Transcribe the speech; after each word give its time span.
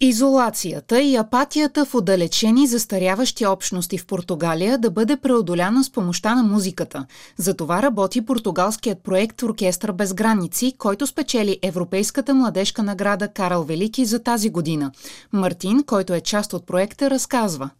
Изолацията 0.00 1.00
и 1.00 1.16
апатията 1.16 1.84
в 1.84 1.94
отдалечени 1.94 2.66
застаряващи 2.66 3.46
общности 3.46 3.98
в 3.98 4.06
Португалия 4.06 4.78
да 4.78 4.90
бъде 4.90 5.16
преодоляна 5.16 5.84
с 5.84 5.90
помощта 5.90 6.34
на 6.34 6.42
музиката. 6.42 7.06
За 7.36 7.56
това 7.56 7.82
работи 7.82 8.24
португалският 8.24 9.02
проект 9.02 9.42
Оркестър 9.42 9.92
без 9.92 10.14
граници, 10.14 10.74
който 10.78 11.06
спечели 11.06 11.58
Европейската 11.62 12.34
младежка 12.34 12.82
награда 12.82 13.28
Карл 13.28 13.62
Велики 13.62 14.04
за 14.04 14.18
тази 14.18 14.50
година. 14.50 14.92
Мартин, 15.32 15.82
който 15.82 16.14
е 16.14 16.20
част 16.20 16.52
от 16.52 16.66
проекта, 16.66 17.10
разказва. 17.10 17.70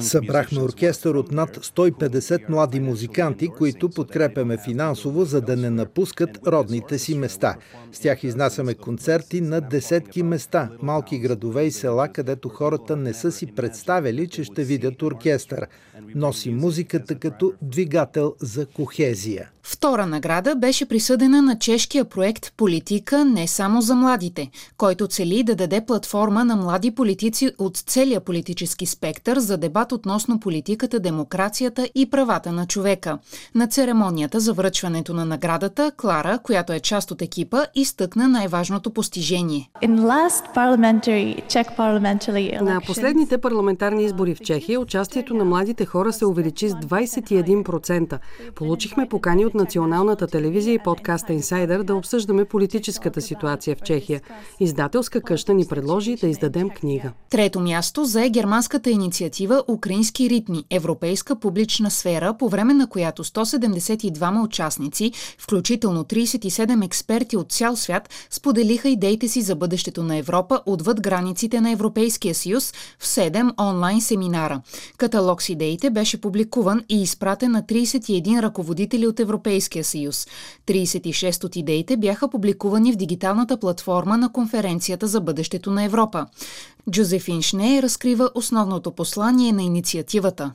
Събрахме 0.00 0.62
оркестър 0.62 1.14
от 1.14 1.32
над 1.32 1.56
150 1.56 2.50
млади 2.50 2.80
музиканти, 2.80 3.48
които 3.48 3.88
подкрепяме 3.88 4.56
финансово, 4.64 5.24
за 5.24 5.40
да 5.40 5.56
не 5.56 5.70
напускат 5.70 6.46
родните 6.46 6.98
си 6.98 7.14
места. 7.14 7.56
С 7.92 7.98
тях 7.98 8.24
изнасяме 8.24 8.74
концерти 8.74 9.40
на 9.40 9.60
десетки 9.60 10.22
места, 10.22 10.68
малки 10.82 11.18
градове 11.18 11.64
и 11.64 11.70
села, 11.70 12.08
където 12.08 12.48
хората 12.48 12.96
не 12.96 13.14
са 13.14 13.32
си 13.32 13.46
представили, 13.46 14.28
че 14.28 14.44
ще 14.44 14.64
видят 14.64 15.02
оркестър. 15.02 15.66
Носи 16.14 16.50
музиката 16.50 17.14
като 17.14 17.52
двигател 17.62 18.34
за 18.40 18.66
кохезия. 18.66 19.50
Втора 19.62 20.06
награда 20.06 20.56
беше 20.56 20.88
присъдена 20.88 21.42
на 21.42 21.58
чешкия 21.58 22.04
проект 22.04 22.52
Политика 22.56 23.24
не 23.24 23.46
само 23.46 23.80
за 23.80 23.94
младите, 23.94 24.50
който 24.76 25.08
цели 25.08 25.42
да 25.42 25.54
даде 25.54 25.86
платформа 25.86 26.44
на 26.44 26.56
млади 26.56 26.90
политици 26.90 27.07
от 27.58 27.76
целия 27.76 28.20
политически 28.20 28.86
спектър 28.86 29.38
за 29.38 29.56
дебат 29.56 29.92
относно 29.92 30.40
политиката, 30.40 31.00
демокрацията 31.00 31.88
и 31.94 32.10
правата 32.10 32.52
на 32.52 32.66
човека. 32.66 33.18
На 33.54 33.66
церемонията 33.66 34.40
за 34.40 34.52
връчването 34.52 35.14
на 35.14 35.24
наградата 35.24 35.92
Клара, 35.96 36.38
която 36.42 36.72
е 36.72 36.80
част 36.80 37.10
от 37.10 37.22
екипа, 37.22 37.58
изтъкна 37.74 38.28
най-важното 38.28 38.90
постижение. 38.90 39.70
На 42.62 42.80
последните 42.86 43.38
парламентарни 43.38 44.04
избори 44.04 44.34
в 44.34 44.40
Чехия 44.40 44.80
участието 44.80 45.34
на 45.34 45.44
младите 45.44 45.84
хора 45.84 46.12
се 46.12 46.26
увеличи 46.26 46.68
с 46.68 46.72
21%. 46.72 48.18
Получихме 48.54 49.08
покани 49.08 49.46
от 49.46 49.54
националната 49.54 50.26
телевизия 50.26 50.74
и 50.74 50.78
подкаста 50.78 51.32
Инсайдър 51.32 51.82
да 51.82 51.94
обсъждаме 51.94 52.44
политическата 52.44 53.20
ситуация 53.20 53.76
в 53.76 53.82
Чехия. 53.82 54.20
Издателска 54.60 55.20
къща 55.20 55.54
ни 55.54 55.66
предложи 55.66 56.16
да 56.16 56.26
издадем 56.26 56.70
книга. 56.70 56.97
Трето 57.30 57.60
място 57.60 58.04
зае 58.04 58.28
германската 58.30 58.90
инициатива 58.90 59.64
Украински 59.68 60.30
ритми– 60.30 60.64
европейска 60.70 61.36
публична 61.36 61.90
сфера, 61.90 62.34
по 62.38 62.48
време 62.48 62.74
на 62.74 62.86
която 62.86 63.24
172 63.24 64.44
участници, 64.44 65.12
включително 65.38 66.04
37 66.04 66.84
експерти 66.84 67.36
от 67.36 67.52
цял 67.52 67.76
свят, 67.76 68.10
споделиха 68.30 68.88
идеите 68.88 69.28
си 69.28 69.42
за 69.42 69.54
бъдещето 69.54 70.02
на 70.02 70.16
Европа 70.16 70.60
отвъд 70.66 71.00
границите 71.00 71.60
на 71.60 71.70
Европейския 71.70 72.34
съюз 72.34 72.72
в 72.98 73.06
7 73.06 73.52
онлайн 73.60 74.00
семинара. 74.00 74.60
Каталог 74.96 75.42
с 75.42 75.48
идеите 75.48 75.90
беше 75.90 76.20
публикуван 76.20 76.84
и 76.88 77.02
изпратен 77.02 77.50
на 77.50 77.62
31 77.62 78.42
ръководители 78.42 79.06
от 79.06 79.20
Европейския 79.20 79.84
съюз. 79.84 80.26
36 80.66 81.44
от 81.44 81.56
идеите 81.56 81.96
бяха 81.96 82.28
публикувани 82.28 82.92
в 82.92 82.96
дигиталната 82.96 83.56
платформа 83.56 84.16
на 84.18 84.32
конференцията 84.32 85.06
за 85.06 85.20
бъдещето 85.20 85.70
на 85.70 85.84
Европа. 85.84 86.26
Джозефин 86.90 87.42
Шней 87.42 87.82
разкрива 87.82 88.30
основното 88.34 88.92
послание 88.92 89.52
на 89.52 89.62
инициативата. 89.62 90.52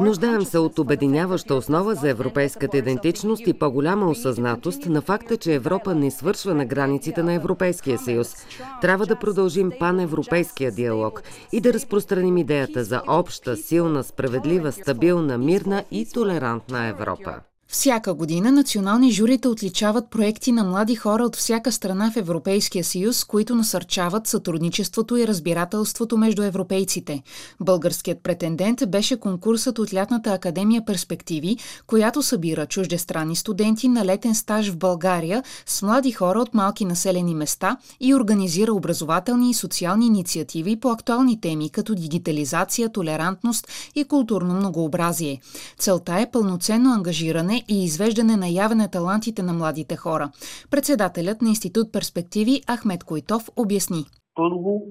Нуждаем 0.00 0.44
се 0.44 0.58
от 0.58 0.78
обединяваща 0.78 1.54
основа 1.54 1.94
за 1.94 2.08
европейската 2.08 2.78
идентичност 2.78 3.46
и 3.46 3.52
по-голяма 3.52 4.10
осъзнатост 4.10 4.86
на 4.86 5.00
факта, 5.00 5.36
че 5.36 5.54
Европа 5.54 5.94
не 5.94 6.10
свършва 6.10 6.54
на 6.54 6.64
границите 6.66 7.22
на 7.22 7.32
Европейския 7.32 7.98
съюз. 7.98 8.34
Трябва 8.80 9.06
да 9.06 9.18
продължим 9.18 9.72
паневропейския 9.78 10.72
диалог 10.72 11.22
и 11.52 11.60
да 11.60 11.72
разпространим 11.72 12.36
идеята 12.36 12.84
за 12.84 13.02
обща, 13.08 13.56
силна, 13.56 14.04
справедлива, 14.04 14.72
стабилна, 14.72 15.38
мирна 15.38 15.84
и 15.90 16.06
толерантна 16.12 16.86
Европа. 16.86 17.34
Всяка 17.68 18.14
година 18.14 18.52
национални 18.52 19.12
журита 19.12 19.48
отличават 19.48 20.10
проекти 20.10 20.52
на 20.52 20.64
млади 20.64 20.94
хора 20.94 21.24
от 21.24 21.36
всяка 21.36 21.72
страна 21.72 22.10
в 22.10 22.16
Европейския 22.16 22.84
съюз, 22.84 23.24
които 23.24 23.54
насърчават 23.54 24.26
сътрудничеството 24.26 25.16
и 25.16 25.26
разбирателството 25.26 26.18
между 26.18 26.42
европейците. 26.42 27.22
Българският 27.60 28.22
претендент 28.22 28.82
беше 28.88 29.16
конкурсът 29.16 29.78
от 29.78 29.94
Лятната 29.94 30.32
академия 30.32 30.84
Перспективи, 30.84 31.56
която 31.86 32.22
събира 32.22 32.66
чуждестранни 32.66 33.36
студенти 33.36 33.88
на 33.88 34.04
летен 34.04 34.34
стаж 34.34 34.70
в 34.70 34.76
България 34.76 35.42
с 35.66 35.82
млади 35.82 36.12
хора 36.12 36.40
от 36.40 36.54
малки 36.54 36.84
населени 36.84 37.34
места 37.34 37.76
и 38.00 38.14
организира 38.14 38.72
образователни 38.72 39.50
и 39.50 39.54
социални 39.54 40.06
инициативи 40.06 40.80
по 40.80 40.90
актуални 40.90 41.40
теми 41.40 41.70
като 41.70 41.94
дигитализация, 41.94 42.92
толерантност 42.92 43.68
и 43.94 44.04
културно 44.04 44.54
многообразие. 44.54 45.40
Целта 45.78 46.20
е 46.20 46.30
пълноценно 46.30 46.92
ангажиране 46.92 47.56
и 47.68 47.84
извеждане 47.84 48.36
наяве 48.36 48.74
на 48.74 48.90
талантите 48.90 49.42
на 49.42 49.52
младите 49.52 49.96
хора. 49.96 50.26
Председателят 50.70 51.42
на 51.42 51.48
Институт 51.48 51.92
Перспективи 51.92 52.60
Ахмед 52.70 53.04
Койтов 53.04 53.42
обясни. 53.56 54.02
Първо 54.34 54.82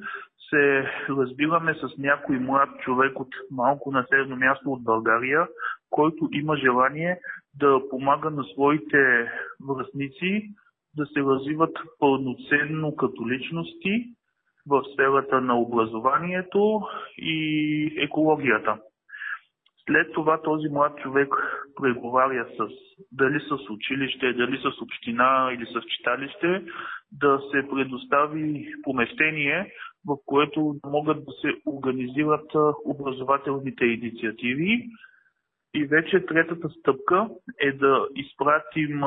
се 0.49 0.85
разбираме 1.09 1.73
с 1.73 1.97
някой 1.97 2.39
млад 2.39 2.69
човек 2.79 3.19
от 3.19 3.27
малко 3.51 3.91
населено 3.91 4.35
място 4.35 4.71
от 4.71 4.83
България, 4.83 5.47
който 5.89 6.29
има 6.31 6.57
желание 6.57 7.19
да 7.59 7.81
помага 7.89 8.29
на 8.29 8.43
своите 8.53 9.31
връзници 9.67 10.49
да 10.97 11.05
се 11.05 11.19
развиват 11.19 11.77
пълноценно 11.99 12.95
като 12.95 13.29
личности 13.29 14.05
в 14.67 14.83
сферата 14.93 15.41
на 15.41 15.59
образованието 15.59 16.81
и 17.17 17.37
екологията. 17.97 18.77
След 19.87 20.13
това 20.13 20.41
този 20.41 20.69
млад 20.69 20.97
човек 20.97 21.29
преговаря 21.75 22.47
с 22.57 22.69
дали 23.11 23.39
с 23.39 23.69
училище, 23.69 24.33
дали 24.33 24.57
с 24.57 24.81
община 24.81 25.49
или 25.53 25.65
с 25.65 25.81
читалище, 25.87 26.63
да 27.11 27.39
се 27.51 27.67
предостави 27.69 28.73
помещение, 28.83 29.73
в 30.07 30.17
което 30.25 30.75
могат 30.85 31.25
да 31.25 31.31
се 31.31 31.53
организират 31.65 32.51
образователните 32.85 33.85
инициативи. 33.85 34.89
И 35.73 35.85
вече 35.85 36.25
третата 36.25 36.69
стъпка 36.69 37.29
е 37.61 37.71
да 37.71 38.07
изпратим 38.15 39.01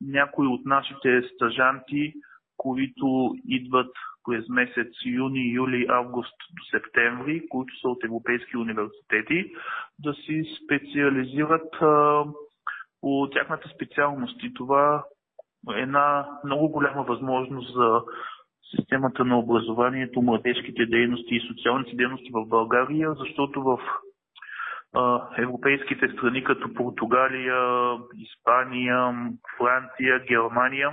някои 0.00 0.46
от 0.46 0.60
нашите 0.64 1.22
стажанти, 1.34 2.14
които 2.56 3.34
идват 3.48 3.90
през 4.28 4.48
месец 4.48 4.88
юни, 5.06 5.52
юли, 5.52 5.86
август 5.88 6.36
до 6.50 6.64
септември, 6.70 7.48
които 7.48 7.80
са 7.80 7.88
от 7.88 8.04
европейски 8.04 8.56
университети, 8.56 9.52
да 9.98 10.14
си 10.14 10.44
специализират 10.64 11.74
а, 11.82 12.24
по 13.00 13.28
тяхната 13.32 13.68
специалност. 13.68 14.42
И 14.42 14.54
това 14.54 15.04
е 15.76 15.80
една 15.80 16.28
много 16.44 16.68
голяма 16.68 17.02
възможност 17.02 17.74
за 17.74 18.02
системата 18.76 19.24
на 19.24 19.38
образованието, 19.38 20.22
младежките 20.22 20.86
дейности 20.86 21.34
и 21.34 21.48
социалните 21.48 21.96
дейности 21.96 22.30
в 22.32 22.46
България, 22.46 23.14
защото 23.18 23.62
в 23.62 23.78
а, 24.94 25.28
европейските 25.38 26.08
страни 26.08 26.44
като 26.44 26.74
Португалия, 26.74 27.58
Испания, 28.16 29.14
Франция, 29.58 30.18
Германия, 30.28 30.90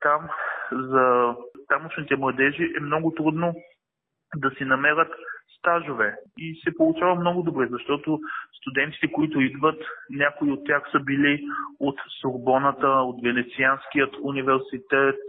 там 0.00 0.28
за 0.72 1.34
тамошните 1.68 2.16
младежи 2.16 2.72
е 2.76 2.80
много 2.80 3.14
трудно 3.14 3.54
да 4.36 4.50
си 4.50 4.64
намерят 4.64 5.12
стажове. 5.58 6.16
И 6.38 6.60
се 6.64 6.76
получава 6.76 7.14
много 7.14 7.42
добре, 7.42 7.66
защото 7.70 8.20
студентите, 8.58 9.12
които 9.12 9.40
идват, 9.40 9.82
някои 10.10 10.52
от 10.52 10.66
тях 10.66 10.82
са 10.92 11.00
били 11.00 11.44
от 11.80 11.96
Сорбоната, 12.20 12.88
от 12.88 13.22
Венецианският 13.22 14.16
университет, 14.22 15.20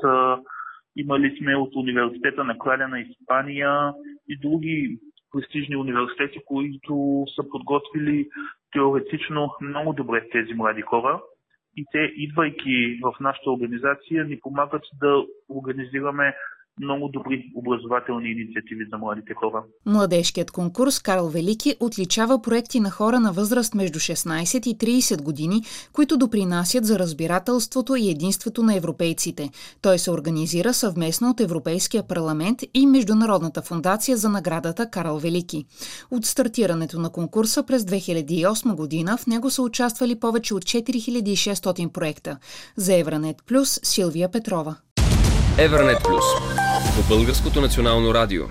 имали 0.96 1.38
сме 1.38 1.56
от 1.56 1.76
университета 1.76 2.44
на 2.44 2.58
краля 2.58 2.88
на 2.88 3.00
Испания 3.00 3.94
и 4.30 4.40
други 4.40 5.00
престижни 5.32 5.76
университети, 5.76 6.40
които 6.46 7.26
са 7.36 7.50
подготвили 7.50 8.28
теоретично 8.72 9.56
много 9.62 9.94
добре 9.94 10.30
тези 10.30 10.54
млади 10.54 10.82
хора 10.82 11.22
и 11.78 11.86
те, 11.92 12.14
идвайки 12.16 13.00
в 13.04 13.16
нашата 13.20 13.52
организация, 13.52 14.26
ни 14.26 14.40
помагат 14.40 14.82
да 15.00 15.26
организираме 15.50 16.36
много 16.80 17.10
добри 17.14 17.52
образователни 17.56 18.32
инициативи 18.32 18.88
за 18.92 18.98
младите 18.98 19.34
хора. 19.34 19.64
Младежкият 19.86 20.52
конкурс 20.52 21.00
Карл 21.00 21.28
Велики 21.28 21.76
отличава 21.80 22.42
проекти 22.42 22.80
на 22.80 22.92
хора 22.92 23.20
на 23.20 23.32
възраст 23.32 23.76
между 23.76 24.00
16 24.00 24.68
и 24.68 24.78
30 24.78 25.22
години, 25.22 25.62
които 25.94 26.18
допринасят 26.18 26.86
за 26.86 27.00
разбирателството 27.00 27.96
и 27.96 28.10
единството 28.10 28.64
на 28.64 28.76
европейците. 28.76 29.50
Той 29.82 30.00
се 30.00 30.12
организира 30.12 30.74
съвместно 30.74 31.30
от 31.30 31.42
Европейския 31.42 32.08
парламент 32.08 32.60
и 32.74 32.86
Международната 32.86 33.62
фундация 33.62 34.18
за 34.18 34.30
наградата 34.30 34.90
Карл 34.90 35.18
Велики. 35.18 35.66
От 36.12 36.26
стартирането 36.26 37.00
на 37.00 37.12
конкурса 37.12 37.64
през 37.64 37.84
2008 37.84 38.76
година 38.76 39.18
в 39.18 39.28
него 39.28 39.50
са 39.50 39.62
участвали 39.62 40.20
повече 40.20 40.54
от 40.54 40.64
4600 40.64 41.92
проекта. 41.92 42.38
За 42.76 42.96
Евранет 42.96 43.38
Плюс 43.48 43.80
Силвия 43.84 44.32
Петрова. 44.32 44.76
Евранет 45.60 45.98
Плюс 46.04 46.26
по 46.96 47.16
Българското 47.16 47.62
национално 47.62 48.14
радио. 48.14 48.44